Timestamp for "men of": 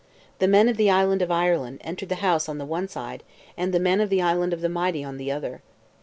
0.47-0.77, 3.79-4.09